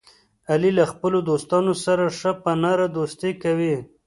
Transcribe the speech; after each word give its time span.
علي 0.51 0.71
له 0.79 0.85
خپلو 0.91 1.17
دوستانو 1.29 1.73
سره 1.85 2.03
ښه 2.19 2.31
په 2.43 2.51
نره 2.63 2.85
دوستي 2.97 3.31
کوي. 3.43 3.75